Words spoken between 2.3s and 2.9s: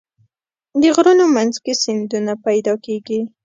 پیدا